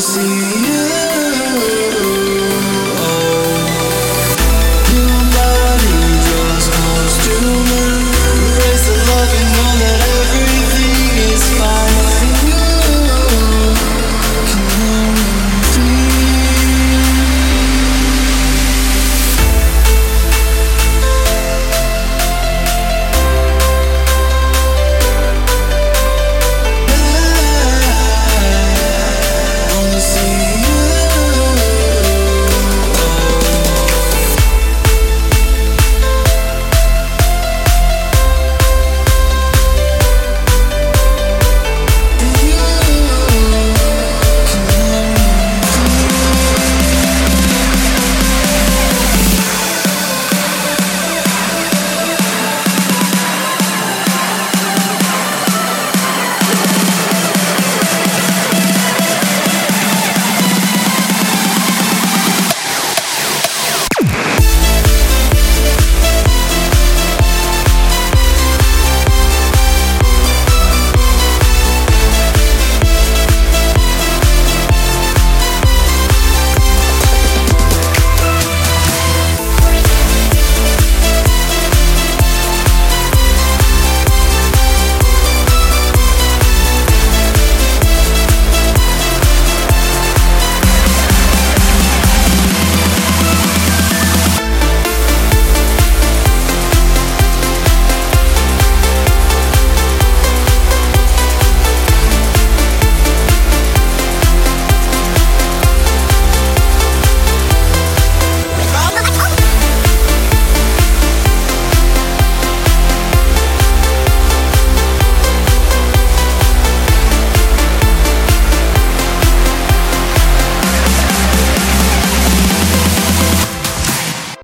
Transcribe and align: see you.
see 0.00 0.22
you. 0.22 0.97